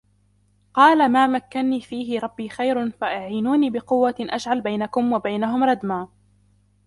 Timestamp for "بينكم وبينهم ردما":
4.61-6.07